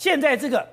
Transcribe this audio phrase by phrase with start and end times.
[0.00, 0.66] 现在这个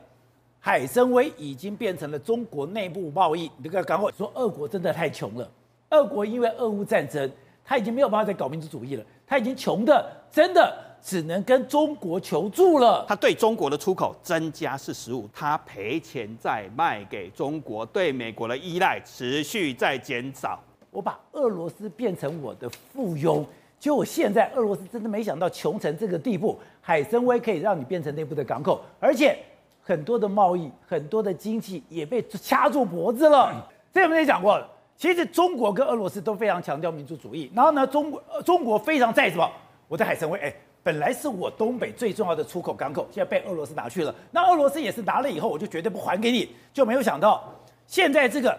[0.58, 3.52] 海参崴已经变成了中国内部贸易。
[3.58, 5.52] 你这个港口说，俄国真的太穷了。
[5.90, 7.30] 俄国因为俄乌战争，
[7.66, 13.04] 他已经没有办法再搞民族主义了，他已经穷的真的只能跟中国求助了。
[13.06, 20.58] 他对中国的出口增加是十五，他赔钱再卖给中国，对美国的依赖持续在减少。
[20.90, 23.44] 我把俄罗斯变成我的附庸，
[23.80, 26.58] 结果现在俄罗斯真的没想到穷成这个地步。
[26.82, 29.38] 海参崴可以让你变成内部的港口，而且
[29.82, 33.68] 很多的贸易、很多的经济也被掐住脖子了。
[33.94, 39.50] 这我们也讲过了，其实中国跟俄罗斯都非常强调民族主义，然后呢，中国中国非常在什么？
[39.88, 44.16] 我的海参崴，哎，本来是我东北最重要的出口港口，现在被俄罗斯拿去了。
[44.32, 47.44] 那俄罗斯也是拿了以后，我就绝对不还给你，就没有想到
[47.86, 48.58] 现在这个。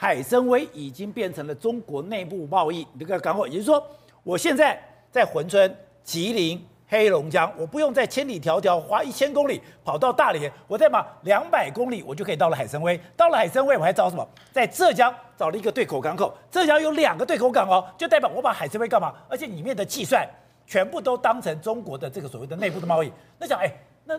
[0.00, 3.84] 海参崴已经变成了中国内部贸易这个港口，也就是说，
[4.22, 4.78] 我现在
[5.10, 12.98] 在珲春、吉林、黑龙江，我不用再千里迢迢花一千公里跑到大连，我再把两百公里，我就可以到了海参崴。
[13.16, 14.26] 到了海参崴，我还找什么？
[14.52, 19.14] 在浙江找了一个对口港口，浙江有两个对口港哦，就代表我把海参崴干嘛？
[19.28, 20.28] 而且里面的计算
[20.66, 23.10] 全部都当成中国的这个所谓的内部的贸易。
[23.38, 23.72] 那讲，哎，
[24.04, 24.18] 那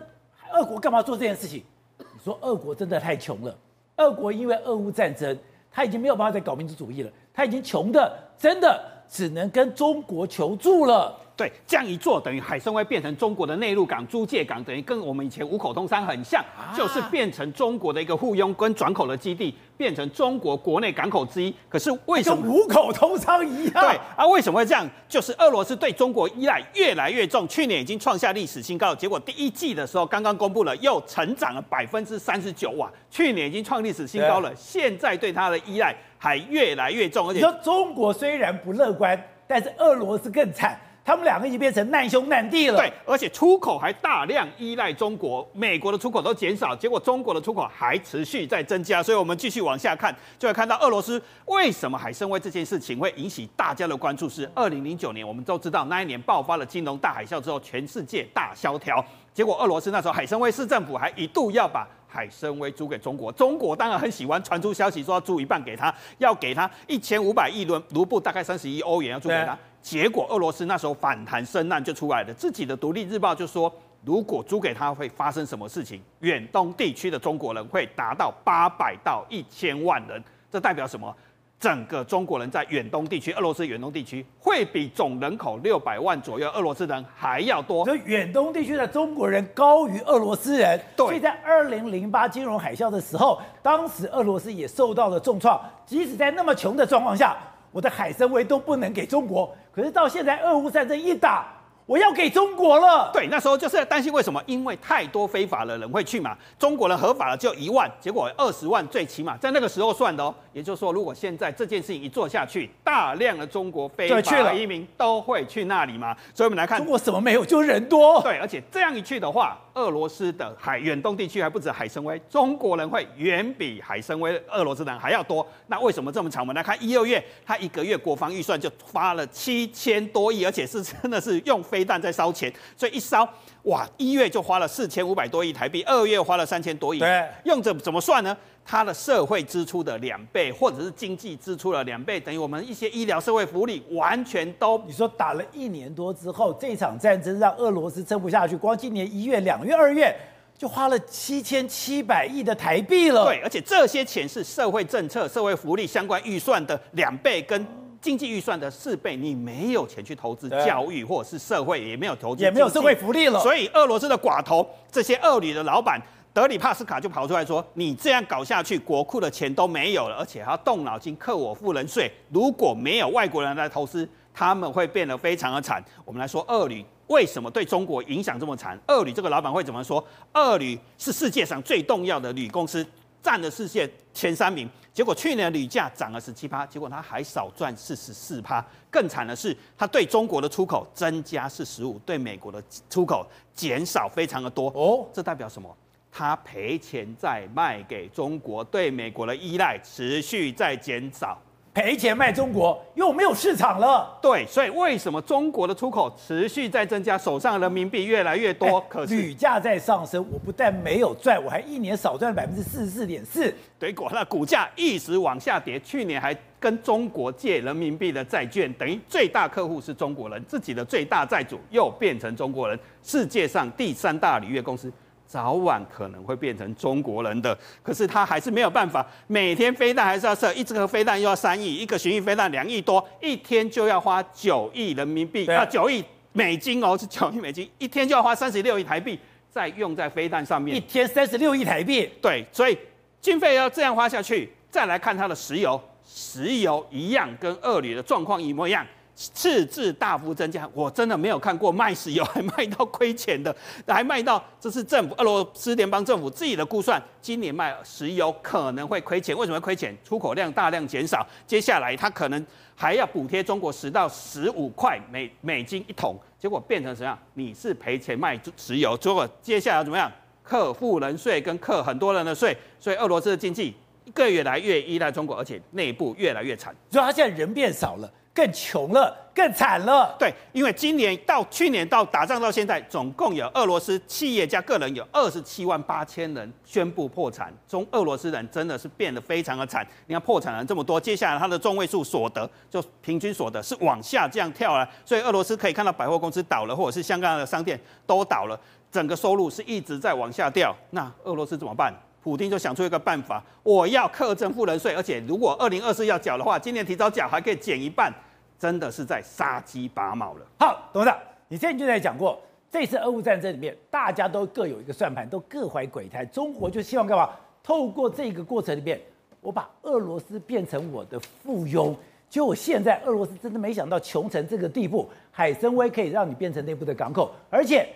[0.52, 1.64] 俄国干嘛做这件事情？
[1.98, 3.56] 你说俄国真的太穷了，
[3.96, 5.38] 俄国因为俄乌战争。
[5.72, 11.18] 他已经没有办法再搞民族主义了，他已经穷的真的只能跟中国求助了。
[11.40, 21.50] 对，这样一做，等于海参崴变成中国的内陆港、租界港，等于跟我们以前五口通商很像，啊、就是变成中国的一个附庸跟转口的基地，变成中国国内港口之一。
[21.66, 23.82] 可是为什么五口通商一样？
[23.82, 24.86] 对啊，为什么会这样？
[25.08, 32.92] 就是俄罗斯对中国依赖越来越重，去年已经创下历史新高，结果第一季的时候刚刚公布了，又成长了百分之三十九啊！
[33.10, 40.78] 去年已经创历史新高了，现在对它的依赖还越来越重，而且你说中国虽然不乐观，但是俄罗斯更惨。
[41.10, 42.76] 他们两个已经变成难兄难弟了。
[42.76, 49.02] 对，而且出口还大量依赖中国，美国的出口都减少，结果中国的出口还持续在增加。
[49.02, 54.28] 所以，我们继续往下看，就会看到俄罗斯为什么海参崴这件事情会引起大家的关注。
[54.28, 59.04] 是二零零九年，我们都知道那一年爆发了金融大海啸之后，全世界大萧条。
[59.34, 63.32] 结果，俄罗斯那时候海参崴市政府还一度要把海参崴租给中国。
[63.32, 69.58] 中国当然很喜欢，传出消息说要租一半给他，要给他一千五百亿卢卢布，大概三十亿欧元要租给他。
[69.82, 73.72] 结果俄罗斯那时候反弹声浪就出来了，自己的独立日报就说，
[74.04, 76.00] 如果租给他会发生什么事情？
[76.20, 81.14] 远东地区的中国人会达到八百到一千万人，这代表什么？
[81.58, 87.84] 整个中国人在远东地区，俄罗斯远东地区会比总人口六百万左右俄罗斯人还要多。
[87.84, 90.80] 所以远东地区的中国人高于俄罗斯人。
[90.96, 91.06] 对。
[91.06, 97.36] 所以在二零零八金融海啸的时候，当时俄罗斯也受到了重创，即使在那么穷的状况下。
[97.72, 101.46] 我的海参崴都不能给中国，可是到现在俄乌战争一打，
[101.86, 103.10] 我要给中国了。
[103.14, 104.42] 对，那时候就是担心为什么？
[104.44, 106.36] 因为太多非法的人会去嘛。
[106.58, 110.34] 中国人合法的就一万，结果二十万最起码在那个时候算的哦。
[110.52, 116.14] 也就是说，如果现在这件事情一做下去，大量的中国非法移民都会去那里嘛。
[116.34, 118.20] 所以我们来看，中国什么没有，就是人多。
[118.20, 125.46] 对，而且这样一去的话，俄罗斯的海远东地区还不止海参崴，中国人会远比海参崴俄罗斯人还要多。
[125.68, 126.42] 那为什么这么长？
[126.42, 133.26] 我们来看一二月，他一个月国防预算就发了七千多亿，而且是真的是用飞弹在烧钱，所以一烧。
[133.64, 136.98] 哇，一月就花了四千五百多亿台币，二月花了三千多亿。
[136.98, 138.36] 对，用着怎么算呢？
[138.64, 144.78] 它的社会支出的两倍，或者是经济支出的两倍，等于我们一些医疗、社会福利完全都。
[144.86, 150.14] 你说打了一年多之后，这场战争让俄罗斯撑不下去，光今年一月、两月、二月
[150.56, 153.24] 就花了七千七百亿的台币了。
[153.24, 157.66] 对，而且这些钱是社会政策、社会福利相关预算的两倍跟。
[158.00, 163.38] 经济预算的四倍，你没有钱去投资教育或者是社会，也没有投资，也没有社会福利了。
[163.40, 166.00] 所以俄罗斯的寡头，这些俄旅的老板
[166.32, 172.10] 德里帕斯卡就跑出来说：“你这样搞下去，国库的钱都没有了，而且还要动脑筋克我富人税。
[172.30, 178.78] 如果没有外国人来投资，他们会变得非常的惨。”我们来说，俄旅为什么对中国影响这么惨？
[178.86, 180.02] 二旅这个老板会怎么说？
[180.32, 182.86] 二旅是世界上最重要的旅公司。
[183.22, 188.64] 占了世界前三名，结果去年的铝价涨了十七趴，结果它还少赚四十四趴。
[188.90, 194.68] 更惨的是，它对中国的出口增加是十五，对美国的出口减少非常的多。
[194.74, 195.74] 哦，这代表什么？
[196.12, 201.40] 它赔钱在卖给中国，对美国的依赖持续在减少。
[201.72, 204.18] 赔钱卖中国，又没有市场了。
[204.20, 208.80] 对，所以为什么中国的出口持续在增加，手上人民币越来越多？
[208.88, 213.54] 可是铝价在上升，我不但没有赚，我还一年少赚了百分之四十四点四。
[213.78, 224.92] 结果那股价一直往下跌，去年还跟中国借人民币的债券，等于最大客户是中国人，自己的最大债主又变成中国人，世界上第三大铝业公司
[225.30, 227.56] 早晚可能会变成中国人的。
[227.84, 239.16] 可是他还是没有办法，每天飞弹还是要射，一支核飞弹又要三亿，一个巡弋飞弹两亿多，一天就要花九亿人民币，啊九亿美金哦， 是九亿美金，一天就要花三十六亿台币，
[239.48, 242.76] 再用在飞弹上面，一天三十六亿台币，对，所以
[243.20, 248.84] 经费要这样花下去，再来看它的石油，石油一样跟俄铝的状况一模一样。
[249.34, 253.54] 赤字大幅增加，我真的没有看过卖石油还卖到亏钱的，
[253.86, 259.36] 还卖到这是政府俄罗斯联邦政府自己的估算，今年卖石油可能会亏钱。
[259.36, 259.94] 为什么会亏钱？
[260.02, 267.18] 出口量大量减少，接下来他可能还要补贴中国十到十五块美美金一桶，结果变成什么样？
[267.34, 270.10] 你是赔钱卖石油，结果接下来怎么样？
[270.42, 273.74] 克富人税跟克很多人的税，所以俄罗斯的经济
[274.14, 276.74] 更越来越依赖中国，而且内部越来越惨。
[276.90, 278.10] 所以他现在人变少了。
[278.32, 280.14] 更穷了，更惨了。
[280.18, 287.52] 对，因为今年到去年到打仗到现在，总共有俄罗斯企业家个人有二十七万八千人宣布破产。
[287.68, 289.86] 中俄罗斯人真的是变得非常的惨。
[290.06, 294.88] 你看破产人这么多，接下来他的中位数所得就平均所得是往下这样跳了。
[295.04, 298.58] 所以俄罗斯可以看到百货公司倒了，或者是香港的商店都倒了，
[298.92, 300.74] 整个收入是一直在往下掉。
[300.90, 301.92] 那俄罗斯怎么办？
[302.22, 308.12] 普京就想出一个办法，我要课征富人税，而且如果二零二四要缴的话，今年提早缴还可以减一半，
[308.58, 310.46] 真的是在杀鸡拔毛了。
[310.58, 311.18] 好，董事长，
[311.48, 312.38] 你之前就在讲过，
[312.70, 316.22] 这次俄乌战争里面，大家都各有一个算盘，都各怀鬼胎。
[316.26, 317.30] 中国就希望干嘛？
[317.62, 319.00] 透过这个过程里面，
[319.40, 321.94] 我把俄罗斯变成我的附庸。
[322.28, 327.88] 结果现在俄罗斯真的没想到穷成这个地步，海参崴可以让你变成内部的港口，而且。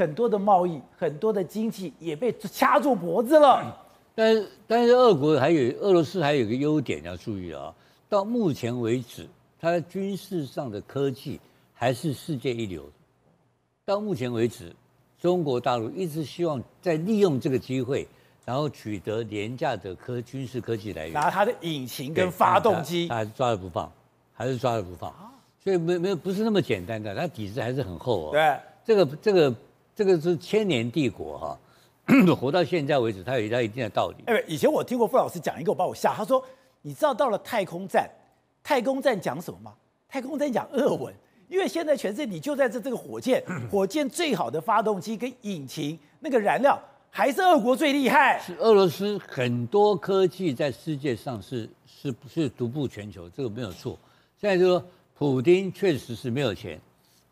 [0.00, 3.76] 很多的贸易，很多的经济也被掐住脖子了。
[4.16, 7.74] 但是，但是，俄国还有俄罗斯还有一个优点要注意啊。
[8.08, 9.28] 到目前为止，
[9.60, 11.38] 它的军事上的科技
[11.74, 12.90] 还是世界一流。
[13.84, 14.74] 到目前为止，
[15.20, 18.08] 中国大陆一直希望在利用这个机会，
[18.46, 23.92] 然后取得廉价的科军事科技来源，拿它的引擎跟发动机，他还是抓着不放，
[24.32, 25.14] 还是抓着不放。
[25.62, 28.32] 所以没没有不是那么简单的，它底子还是很厚哦。
[28.32, 29.54] 对，这个这个。
[30.00, 31.58] 这个是千年帝国哈、
[32.06, 34.24] 啊， 活到现在为止，它有它一定的道理。
[34.24, 36.14] 哎，以前我听过傅老师讲一个，把我吓。
[36.14, 36.42] 他说
[36.80, 38.08] ：“你知道到了太空站，
[38.62, 39.74] 太空站讲什么吗？
[40.08, 41.14] 太空站讲俄文，
[41.50, 48.40] 因为现在全世界你就在这这个火箭， 火箭最好的发动机跟引擎，那个燃料还是俄国最厉害。
[48.40, 53.98] 是俄罗斯很多科技在世界上是是不是独步全球，这个没有错。
[54.40, 54.82] 现在就说
[55.18, 56.80] 普丁确实是没有钱。”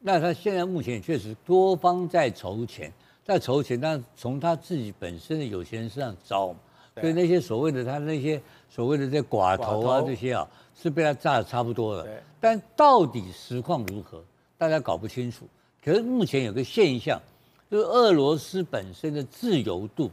[0.01, 2.93] 那他现在目前确实多方在筹钱，
[3.25, 6.55] 在筹钱，但从他自己本身的有钱人身上招，
[7.01, 8.41] 所以那些所谓的他那些
[8.71, 10.49] 所谓的这寡头啊这些啊，
[10.81, 12.07] 是被他炸的差不多了。
[12.41, 14.23] 但到底实况如何，
[14.57, 15.47] 大家搞不清楚。
[15.85, 17.21] 可是目前有个现象，
[17.69, 20.11] 就是俄罗斯本身的自由度，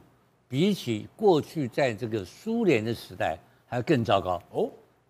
[0.48, 3.38] 比起过去在这个苏联的时代
[3.68, 4.42] 还要更糟糕。
[4.52, 4.70] 哦，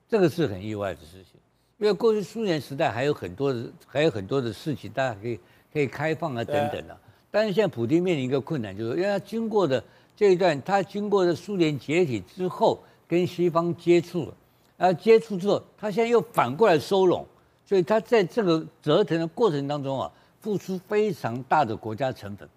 [0.09, 1.34] 这个是很意外的事情。
[1.77, 5.37] 因为过去苏联时代还有很多的还有很多的事情，大家可以
[5.73, 6.99] 可以开放啊等等的、啊。
[7.29, 9.83] 但是现在普京面临一个困难，就是因为他经过的
[10.15, 14.33] 这一段，他经过的苏联解体之后，跟西方接触了，
[14.77, 17.25] 然后接触之后，他现在又反过来收拢，
[17.65, 22.47] 所以他在这个折腾的过程当中啊，付出非常大的国家成本。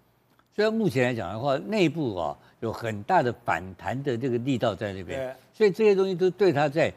[0.55, 6.95] 所以目前来讲的话，内部啊有很大的反弹的这个力道在那边，所以这些东西都对他在。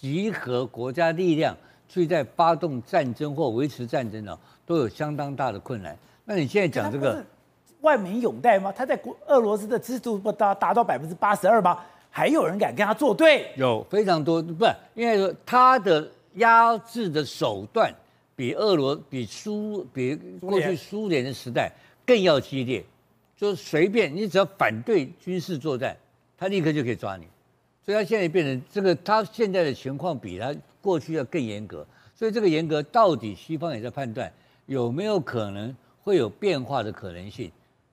[0.00, 1.56] 集合国家力量
[1.88, 5.98] 去在发动战争或维持战争呢，都有相当大的困难。
[6.24, 7.24] 那你现在讲这个
[7.80, 8.70] 万民拥戴吗？
[8.70, 11.80] 他在国俄罗斯的支持度不达达到百分之八十二吗？
[12.10, 13.50] 还有人敢跟他作对？
[13.56, 17.92] 有非常多，不是因为说他的压制的手段
[18.36, 21.72] 比俄罗比苏比过去苏联的时代
[22.06, 22.84] 更要激烈，
[23.36, 25.96] 就是随便你只要反对军事作战，
[26.36, 27.26] 他立刻就可以抓你。
[27.88, 31.86] 所以他现在变成这个，他现在的情况比他过去要更严格。
[32.14, 34.30] 所以这个严格到底西方也在判断
[34.66, 37.50] 有没有可能会有变化的可能性。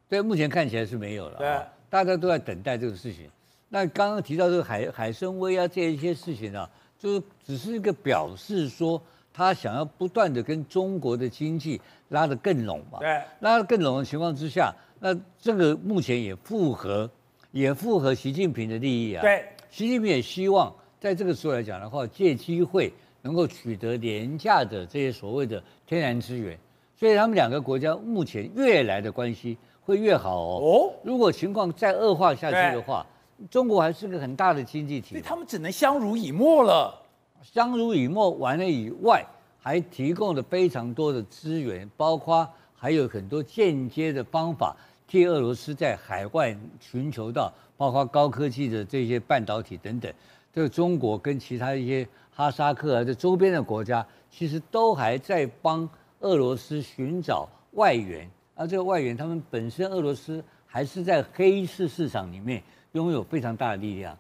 [0.09, 1.37] 所以目前看起来是没有了。
[1.37, 3.29] 对，大家都在等待这个事情。
[3.69, 12.99] 那刚刚提到这个海海参崴啊这一些事情啊，就是只是一个表示说他想要不断的跟中国的经济拉得更拢嘛。
[12.99, 17.09] 对，拉得更拢的情况之下，那这个目前也符合
[17.51, 19.21] 也符合习近平的利益啊。
[19.21, 19.45] 对。
[19.75, 26.57] 习近平也希望在这个时候来讲的话，借机会能够取得廉价的这些所谓的天然资源，
[26.97, 30.61] 所以他们两个国家目前越来的关系会越好哦。
[30.63, 33.05] 哦，如果情况再恶化下去的话，
[33.51, 36.97] 中国还是个很大的经济体，所以他们只能相濡以沫了。
[37.41, 39.25] 相濡以沫完了以外，
[39.59, 44.73] 还提供了非常多的资源，包括还有很多间接的方法，
[45.07, 50.11] 替俄罗斯在海外寻求到包括高科技的这些半导体等等。
[50.53, 55.87] 这个中国跟其他一些哈萨克啊，这周边的国家，其实都还在帮
[56.21, 58.29] 俄罗斯寻找外援。
[58.55, 64.17] 而这个外援，他们本身俄罗斯还是在黑市市场里面拥有非常大的力量，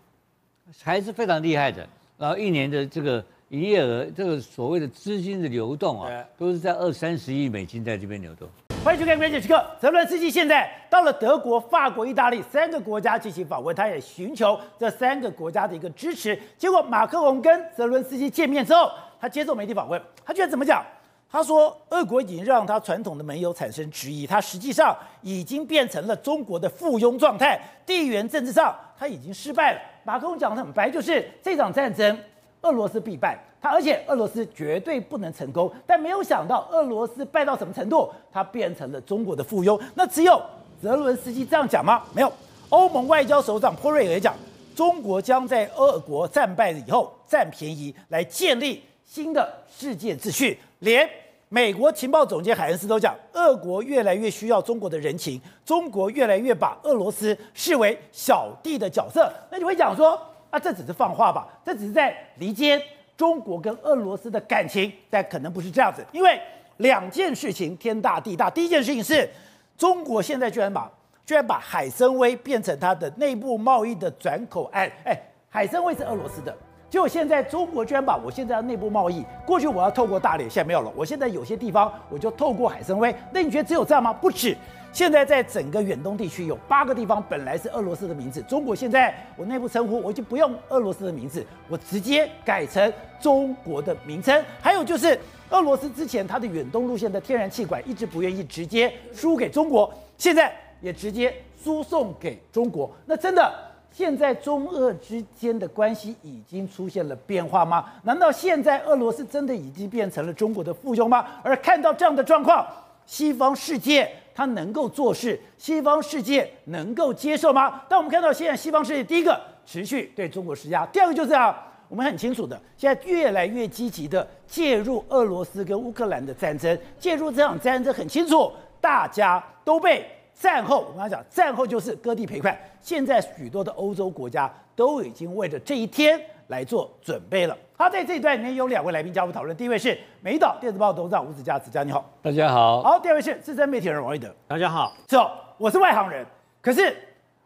[0.81, 1.87] 还是非常厉害的。
[2.17, 8.49] 然后一年的这个营业额，这个所谓的资金的流动啊，都是在二三十亿美金在这边流动。
[8.85, 9.55] 欢迎收看《关键时刻》。
[9.81, 13.31] 泽伦斯基现在到了德国、法国、意大利三个国家进。
[13.31, 16.39] 行访问，他也寻求这三个国家的一个支持。
[16.55, 20.85] 结果马克龙跟泽伦斯基见面之后，他接受媒体访问，他居然怎么讲？
[21.27, 29.81] 他说，俄国已经让他传统的盟友产生质疑，他实际上已经变成了中国的附庸状态，地缘政治上他已经失败了。
[30.03, 32.15] 马克龙讲的很白，就是这场战争，
[32.61, 33.35] 俄罗斯必败，
[33.69, 35.71] 而且俄罗斯绝对不能成功。
[35.85, 39.79] 但没有想到，俄罗斯败到什么程度，他变成了中国的附庸。
[39.93, 40.41] 那只有
[40.81, 42.03] 泽伦斯基这样讲吗？
[42.13, 42.31] 没有，
[42.69, 44.33] 欧盟外交首长波瑞尔也讲，
[44.75, 50.59] 中国将在俄国战败了以后占便宜，来建立新的世界秩序。
[50.79, 51.09] 连
[51.47, 59.31] 美国情报总监海恩斯都讲，俄国越来越需要中国的人情，中国越来越把俄罗斯视为小弟的角色。
[59.49, 60.19] 那你会讲说，
[60.49, 61.47] 啊，这只是放话吧？
[61.63, 62.81] 这只是在离间
[63.17, 66.39] 中国跟俄罗斯的感情，但可能不是这样子，因为
[66.77, 68.49] 两件事情天大地大。
[68.49, 69.29] 第一件事情是，
[69.77, 70.91] 中国现在居然把
[71.25, 74.91] 居然把海参崴变成它的内部贸易的转口岸。
[75.05, 75.17] 哎，
[75.49, 76.55] 海参崴是俄罗斯的。
[76.89, 80.91] 结果现在中国居然把我现在的内部贸易，过去我要透过大连，现在没有了。
[80.95, 84.13] 我现在有些地方我就透过海参崴，那你觉得只有这样吗？
[84.13, 84.55] 不止，
[84.95, 94.41] 现在在整个远东地区有八个地方本来是俄罗斯的名字，中国现在我内部称呼我就不用俄罗斯的名字，我直接改成中国的名称。
[94.61, 100.49] 还有就是俄罗斯之前它的远东路线的天然气管一直不愿意直接输给中国，现在
[100.79, 103.53] 也直接输送给中国，那真的。
[103.91, 107.85] 现在中俄之间的关系已经出现了变化吗？
[108.03, 111.25] 难道现在俄罗斯真的已经变成了中国的附庸吗？
[111.43, 112.65] 而看到这样的状况，
[113.05, 117.81] 西方世界他能够做事，西方世界能够接受吗？
[117.89, 121.55] 但我们看到现在西方世界第一个持续对中国施压，第二个就是这样，
[121.87, 128.51] 我们很清楚的，现在越来越积极的介入俄罗斯跟乌克兰的战争，介入这场战争很清楚，
[128.81, 130.05] 大家都被。
[130.37, 132.59] 战后，我刚才讲，战后就是割地赔款。
[132.81, 137.57] 现在许多的欧洲国家都已经为了这一天来做准备了。
[137.77, 139.55] 好，在这一段里面有两位来宾加入讨论。
[139.57, 142.81] 第一位是美丽岛电子报董事长吴子嘉，子嘉你好，大家好。
[142.81, 144.93] 好，第二位是资深媒体人王一德，大家好。
[145.05, 146.25] 走，我是外行人，
[146.61, 146.95] 可是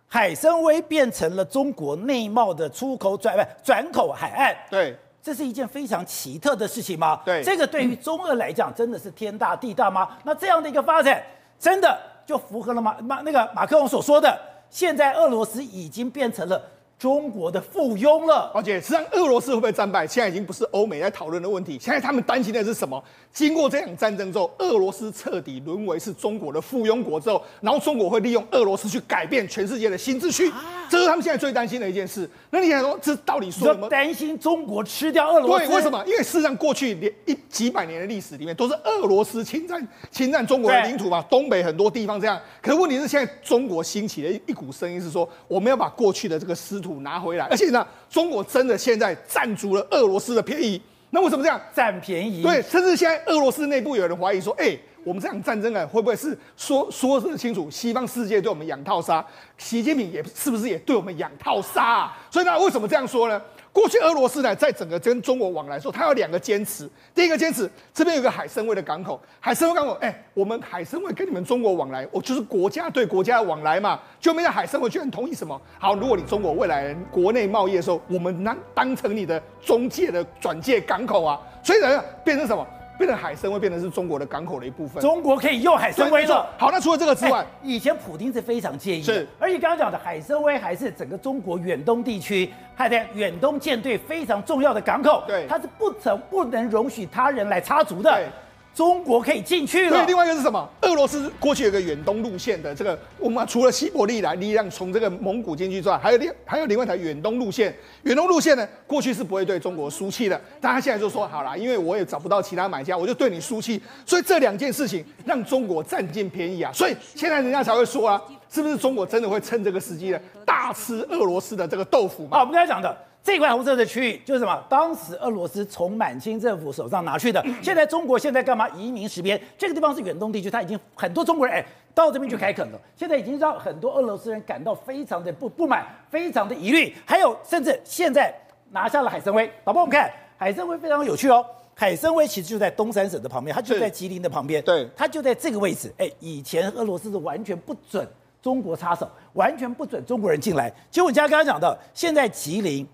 [0.08, 7.20] 海参崴变成了中国内贸的出口转不转口海岸，对，这是一件非常奇特的事情吗？
[7.26, 10.10] 对，这个对于中俄来讲真的是天大地大吗？
[10.24, 11.24] 那这样的一个发展，
[11.58, 12.00] 真的？
[12.28, 16.62] 就符合了马马那个马克龙所说的，现在俄罗斯已经变成了
[17.00, 18.51] 中国的附庸了。
[18.53, 21.79] 而且实际上，俄罗斯会不会战败，现在已经不是欧美在讨论的问题。
[21.82, 23.01] 现在他们担心的是什么？
[23.32, 30.51] 经过这场战争之后，俄罗斯彻底沦为是中国的附庸国之后，然后中国会利用俄罗斯去改变全世界的新秩序。
[30.51, 32.27] 啊这是他们现在最担心的一件事。
[32.50, 33.88] 那你想说，这到底说什么？
[33.88, 35.68] 担心中国吃掉俄罗斯？
[35.68, 36.03] 对，为什么？
[36.08, 42.41] 因为事实上，过去连一几百年的历史里面，都是俄罗斯侵占侵占中国的领土嘛，东北很多地方这样。
[42.60, 47.46] 可是问题是，现在中国兴起的一股声音是说，我们要把过去的这个失土拿回来。
[47.46, 50.81] 而且呢，中国真的现在占足了俄罗斯的便宜。
[51.12, 52.43] 那为什么这样占便宜？
[52.43, 54.77] 对，甚至现在俄罗斯内部有人怀疑说，哎。
[55.05, 57.72] 我们这场战争啊，会不会是说说得清楚？
[57.72, 59.25] 西方世界对我们养套杀，
[59.58, 62.17] 习近平也是不是也对我们养套杀啊？
[62.29, 63.41] 所以呢，为什么这样说呢？
[63.72, 66.90] 过去俄罗斯呢，在整个跟中国往来时候，它有两个坚持。
[67.14, 74.00] 第一个坚持，这边有个海参崴的港口，海参崴港口，哎，我们海参崴跟你们中国往来，我就是国家对国家的往来嘛。
[74.20, 75.60] 就没有海参崴居然同意什么？
[75.78, 82.66] 好，如果你中国未来国内贸易的时候，我们当当成你的中介的转介港口啊，所以呢，变成什么？
[83.00, 86.46] 变成海参崴变成是中国的港口的一部分，中国可以用海参崴做。
[86.58, 89.27] 好，那除了这个之外，以前普京是非常介意的，是。
[89.39, 98.12] 而且刚刚讲的海参崴还是整个中国远东地区，还在远东舰队非常重要的港口，对，它是不曾不能容许他人来插足的。
[98.12, 98.27] 对。
[98.74, 99.98] 中国可以进去了。
[99.98, 100.70] 对，另外一个是什么？
[100.82, 107.76] 俄罗斯过去有个远东路线的这个，我们除了西伯利亚力量从这个蒙古进去之外，还有另还有另外一条远东路线。
[108.04, 113.82] 远东路线呢，过去是不会对中国输气的，但他现在就说好了，因为我也找不到其他买家，我就对你输气。
[114.06, 118.22] 所以这两件事情让中国占尽便宜啊，所以现在人家才会说啊。
[118.52, 122.38] 是不是中国真的会趁这个时机呢，大大吃俄罗斯的这个豆腐嘛。
[122.38, 124.64] 好，我们刚才讲的这块红色的区域就是什么？
[124.70, 127.44] 当时俄罗斯从满清政府手上拿去的。
[127.62, 128.68] 现在中国现在干嘛？
[128.70, 132.80] 移民实边，这个地方是远东地区，他已经很多中国人哎到这边去开垦了。
[132.96, 136.96] 现在已经让很多俄罗斯人感到非常的不不满，非常的疑虑。
[137.06, 138.34] 还有，甚至现在
[138.72, 139.46] 拿下了海参崴。
[139.64, 141.46] 宝宝，我们看海参崴非常有趣哦。
[141.76, 144.64] 海参崴其实就在东三省的旁边，它就在吉林的旁边。
[144.64, 145.94] 对，它就在这个位置。
[145.98, 148.08] 哎，以前俄罗斯是完全不准
[148.42, 150.74] 中国插手，完全不准中国人进来。
[150.90, 152.88] 结果你家刚刚讲的，现在吉林。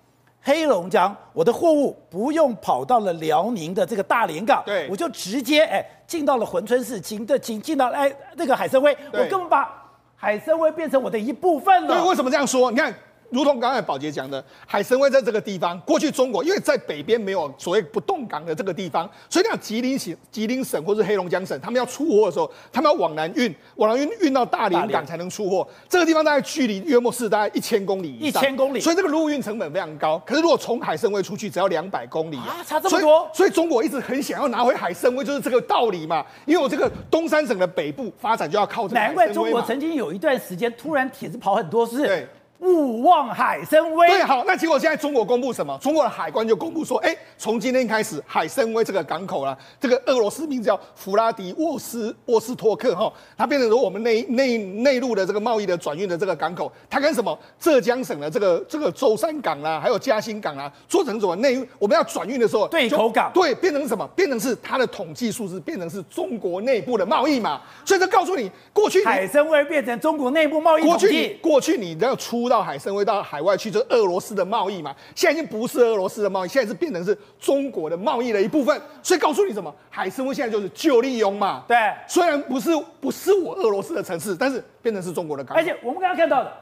[0.47, 9.67] 黑龙江，我的货物不用跑到了辽宁的这个大连港，对，我就直接哎进到了珲春市，进的进进到哎那个海参崴，我根本把
[10.15, 11.95] 海参崴变成我的一部分了。
[11.99, 12.69] 对，为什么这样说？
[12.69, 12.93] 你看。
[13.29, 25.67] 如同刚才宝杰讲的，海参崴在这个地方，过去中国因为在北边没有所谓不冻港的这个地方，所以讲吉林省、吉林省或是黑龙江省，他们要出货的时候，他们要往南运，往南运运到大连港才能出货。
[25.89, 30.21] 这个地方大概距离约莫是大概一千公里以上，一千公里，所以这个陆运成本非常高。
[30.25, 33.29] 可是如果从海参崴出去，只要两百公里啊，差这么多。
[33.33, 36.25] 所以中国一直很想要拿回海参崴，就是这个道理嘛。
[36.45, 38.99] 因为我这个东三省的北部发展就要靠这个。
[38.99, 41.97] 难怪中国曾经有一段时间突然帖子跑很多，是。
[41.97, 42.27] 对。
[42.65, 44.07] 勿忘海参崴。
[44.07, 45.77] 对，好，那结果现在中国公布什么？
[45.79, 56.71] 中国的海关就公布说，哎，从今天开始，海参崴这个港口了，这个俄罗斯名字叫弗拉迪沃斯沃斯托克哈，它变成了我们内内内陆的这个贸易的转运的这个港口。
[56.89, 64.07] 它跟什么浙江省的这个这个舟山港啦，还有嘉兴港啊，做成什么内我们要转运的时候，对口港，对，变成什么？
[64.15, 67.61] 变成是它的统计数字变成是中国内部的贸易嘛？
[67.83, 70.83] 所以这告诉你，过去海参崴变成中国内部贸易。
[70.83, 73.15] 过去过去你要出到海参崴到。
[73.25, 78.79] 海外去就是俄罗斯的贸易嘛，现在已经不是俄罗斯的贸易，现在是变成是中国的贸易的一部分。
[79.01, 81.63] 所以告诉你什么，海参崴现在就是就利用嘛。
[81.67, 81.75] 对，
[82.07, 82.69] 虽然不是
[83.01, 85.59] 不是我俄罗斯的城市，但是变成是中国的港口。
[85.59, 86.53] 而且我们刚刚看到的，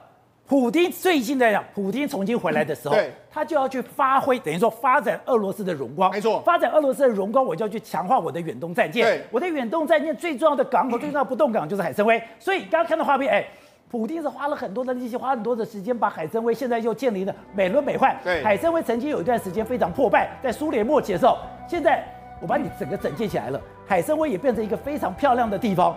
[0.47, 6.09] 普丁最近在讲，普丁重新回来的时候，对，他就要去发挥，等于说发展俄罗斯的荣光。
[6.11, 9.05] 没错，发展俄罗斯的荣光，我就要去强化我的远东战舰。
[9.05, 12.25] 对，我的远东战舰最重要的港口，最重要的不动港就是海参崴。
[12.39, 13.45] 所以刚刚看到画面，哎。
[13.93, 18.11] 普丁是花了很多的力气，花很多的时间把海参崴现在又建立了美轮美奂。
[18.23, 21.37] 对，海参崴曾经有一段时间非常破败，在苏联末期的时候，
[21.67, 22.03] 现在
[22.41, 25.95] 我把你整个整建起来了，海参崴也变成一个非常漂亮的地方。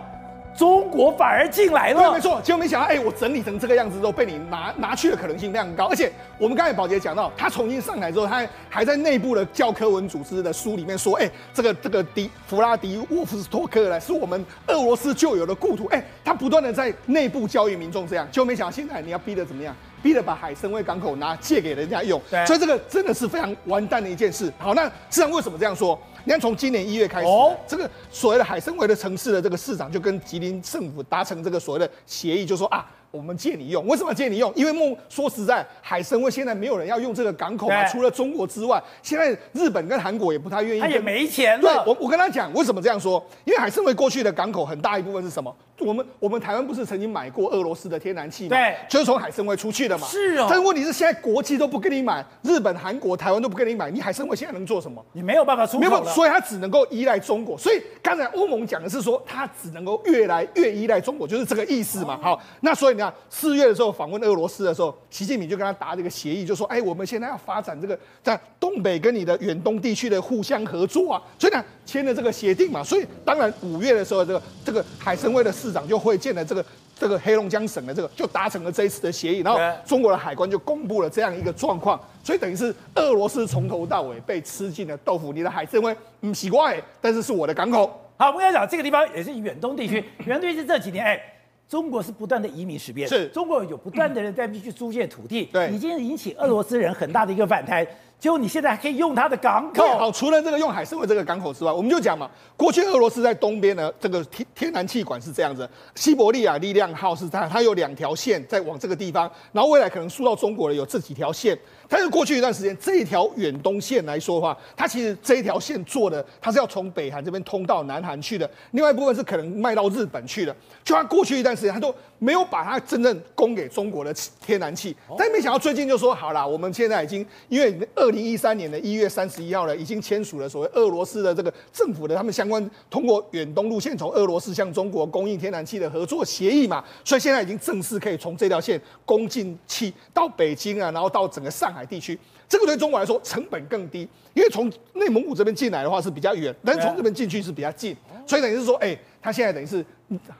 [0.57, 2.41] 中国反而进来了，对，没错。
[2.41, 5.85] 结果没想到，哎、欸，我整理成这个样子之后，被你拿拿去的可能性非常高。
[5.85, 15.85] 而且我们刚才宝杰讲到，他重新上来之后，他还在内部的教科文组织的书里面说，哎、欸，这个这个迪弗拉迪沃夫斯托克呢，是我们俄罗斯旧有的故土。
[15.89, 18.27] 哎、欸，他不断的在内部教育民众这样。
[18.31, 19.75] 结果没想到，现在你要逼得怎么样？
[20.01, 22.19] 逼得把海参崴港口拿借给人家用。
[22.31, 24.51] 对，所以这个真的是非常完蛋的一件事。
[24.57, 25.99] 好，那市场为什么这样说？
[26.27, 32.85] 你看，从今年一月开始，哦，这个所谓的海参崴的城市的这个市长就跟吉林政府达成这个所谓的协议，就说啊。
[33.17, 34.53] 我们借你用，为什么借你用？
[34.55, 40.79] 因为梦说实在，海参崴现在没有人要用这个港口嘛，除了中国之外，现在日本跟韩国也不太愿意。
[40.79, 41.61] 他也没钱了。
[41.61, 43.23] 对，我我跟他讲，为什么这样说？
[43.43, 45.53] 因为海参崴过去的港口很大一部分是什么？
[45.79, 48.49] 我们我们台湾不是曾经买过俄罗斯的天然气吗？
[48.49, 50.07] 对，就是从海参崴出去的嘛。
[50.07, 50.47] 是哦。
[50.49, 55.03] 但是问题是，现在国际都不跟你买，日本、韩国、台湾都不跟你买，你海参崴现在能做什么？
[55.13, 55.89] 你没有办法出口了。
[55.89, 57.57] 没有，所以他只能够依赖中国。
[57.57, 62.17] 所以刚才欧盟讲的是说，他只能够越来越依赖中国，就是这个意思嘛。
[62.23, 63.87] 好，那所以你四月的时候。
[63.97, 72.83] 访问俄罗斯的时候，习近平就跟他达这个协议，就说：“哎，我们现在要发展这个在东北跟你的远东地区的互相合作啊。”所以呢，签了这个协定嘛。
[72.83, 76.63] 所以当然五月的时候，这个这个海参崴的市长就会见了这个
[76.99, 79.39] 这个黑龙江省的这个，就达成了这一次的协议。
[79.39, 85.31] 然后中国的海关就公布了这样一个状况，所以等于是俄罗斯从头到尾被吃进了豆腐。
[85.33, 87.99] 你的海参崴不奇怪，但是是我的港口。
[88.17, 91.19] 好，我跟你讲，这个地方也是远东地区，远东地区这几年哎。
[91.69, 97.85] 中国是不断的移民实边，是中国有不断的人在必须租借土地，对，已经引起俄罗斯人很大的一个反弹。
[98.19, 111.55] 结果你现在还可以用它的港口，好，除了这个用海参崴这个港口之外，我们就讲嘛，过去俄罗斯在东边呢，这个天天然气管是这样子，西伯利亚力量号是它，它有两条线在往这个地方，然后未来可能输到中国的有这几条线。
[111.89, 120.55] 但是过去一段时间，这一条远东线来说的话，它其实这一条线做的，它是要从北韩这边通到南韩去的，另外一部分是可能卖到日本去的。
[120.83, 124.13] 就它过去一段时间，它都没有把它真正供给中国的
[124.45, 141.87] 天然气，但没想到最近就说好了，我们现在已经因为二零一三年的一月三十一号呢，已经签署了所谓俄罗斯的这个政府的他们相关通过远东路线从俄罗斯向中国供应天然气的合作协议嘛，所以现在已经正式可以从这条线供进气到北京啊，然后到整个上海。
[141.87, 144.01] 地区，这个对中国来说成本更低，
[144.33, 149.85] 因为从内蒙古这边进来的话是比较远，但是从这边进去是比较近，所以等于是说，哎，他现在等于是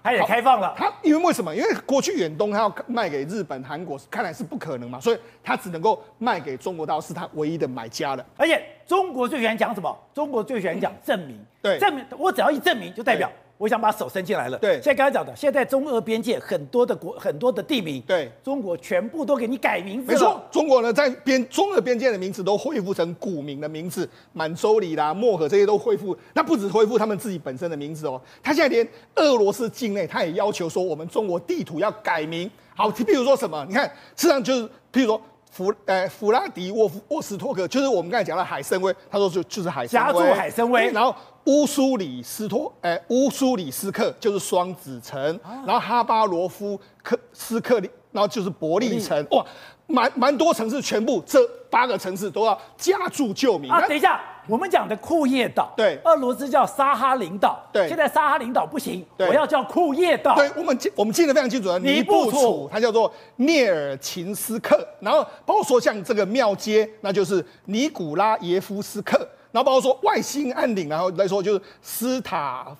[0.04, 0.76] 他也开放了。
[0.78, 1.56] 他因为为什么？
[1.56, 8.26] 因为过去远东他要卖给日本、韩国，看来是不可能嘛，所以他只能够卖给中国大陆，是他唯一的买家了。
[8.36, 9.98] 而且中国最喜欢讲什么？
[10.14, 11.40] 中国最喜欢讲证明。
[11.62, 13.32] 对，证明我只要一证明，就代表。
[13.58, 14.58] 我想把手伸进来了。
[14.60, 20.12] 对，现在刚才讲的，现在中俄边界很多的国，很多的地名，对，中国全部都给你改名字。
[20.12, 26.16] 没错，中国呢在边中俄边界的名字都恢复成古名的名字，满洲里啦、漠河这些都恢复。
[26.34, 32.50] 那不止恢复他们自己本身的名字哦，他现在连俄罗斯境内他也要求说，我们中国地图要改名。
[32.76, 33.66] 好，譬如说什么？
[33.68, 41.16] 你看，实际上就是譬如说弗呃弗拉迪沃夫沃斯托克，就是我们刚才讲的海参崴，他说就就是海参崴，家住海参崴，然后。
[41.48, 49.46] 乌苏里斯托，哎、欸，乌苏里斯克就是双子城，啊、然后哈巴罗夫克斯克里，然后就是伯利城，哇，
[49.88, 53.72] 蛮蛮多城市，全部这八个城市都要加注旧名。
[53.72, 60.36] 啊，等一下，我们讲的库页岛，对，俄罗斯叫沙哈林岛，对，现在沙哈林岛不行，我要叫库页岛。
[60.36, 69.26] 对，我们记我们记得非常清楚的，尼布楚，它叫做涅尔琴斯克，然后包括说像这个庙街，那就是尼古拉耶夫斯克。
[69.52, 72.38] 然后包括说外兴安岭，然后来说就是斯塔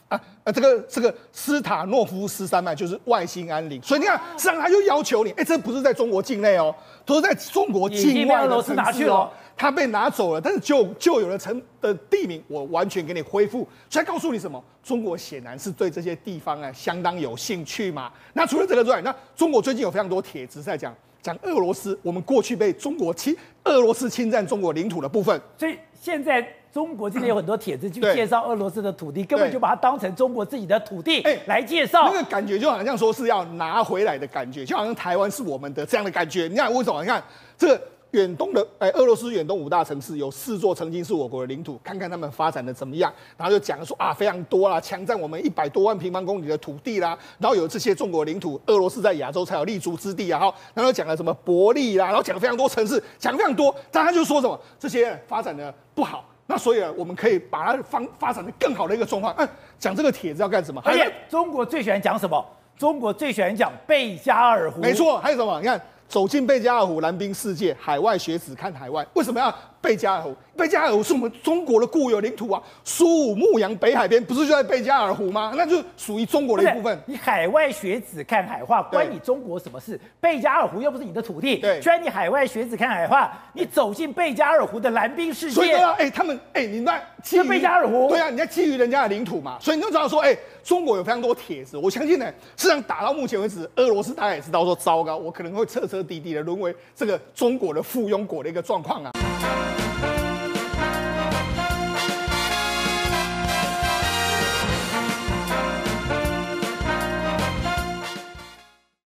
[0.10, 6.74] 啊啊这个这个斯塔诺夫斯山脉就是外兴安岭，所以你看，实际上他就要求你，哎，这不是在中国境内哦，
[7.06, 14.64] 都是在中国境外的城市哦，他被拿走了，但是就就有的城的地名我完全给你恢复，所以告诉你什么？
[14.84, 18.12] 中国显然是对这些地方啊相当有兴趣嘛。
[18.34, 26.48] 那除了这个之外，那中国最近有非常多帖子在讲讲俄罗斯，我们过去被中国侵，俄罗斯侵占中国领土的部分，所以现在。
[26.74, 32.12] 中国这边有很多帖子去介绍俄罗斯的土地，根本就把它当成中国自己的土地来介绍。
[32.14, 36.48] 那个感觉就好像说是要拿回来的感觉，就好像台湾是我们的这样的感觉。
[36.48, 37.02] 你看为什么？
[37.02, 37.24] 你看
[37.58, 43.12] 这个远东的哎，俄罗斯远东五大城市有四座曾经是我国的领土，看看他们发展的怎么样。
[43.36, 47.18] 然后就讲说啊，非常多啦，强占我们一百多万平方公里的土地啦。
[47.38, 50.40] 然后有这些中国领土，俄罗斯在亚洲才有立足之地啊。
[50.74, 53.76] 然后讲了什么伯利啦，然后讲了非常多城市，讲了非常多。
[53.92, 56.24] 但他就说什么这些发展的不好。
[56.50, 59.36] 那所以啊，我们可以把它发发展的更好的一个状况。
[59.38, 60.82] 嗯，讲这个帖子要干什么？
[60.86, 62.44] 而且中国最喜欢讲什么？
[62.78, 64.80] 中国最喜欢讲贝加尔湖。
[64.80, 65.60] 没错，还有什么？
[65.60, 69.06] 你看，走进贝加尔湖，蓝冰世界，海外学子看海外。
[69.14, 69.54] 为什么要
[69.88, 70.36] 贝加尔湖？
[70.58, 75.54] 贝加尔湖是我们中国的固有领土啊，苏武牧羊北海边不是就在贝加尔湖吗？
[75.56, 77.00] 那就属于中国的一部分。
[77.06, 79.98] 你海外学子看海话，关你中国什么事？
[80.20, 81.58] 贝加尔湖又不是你的土地。
[81.60, 85.56] 对，虽然你海外学子看海话，你走进贝加尔湖的蓝冰世界。
[85.56, 91.78] 所以说，哎，他们，哎，你那基于贝加尔湖，对啊，你在基于人家的领土嘛，所以你就知道说，哎，中国有非常多帖子。
[91.78, 92.26] 我相信呢，
[92.58, 99.12] 实际上打到目前为止，俄罗斯大家也知道说，糟糕，我可能会彻彻底底的沦为这个中国的附庸国的一个状况啊。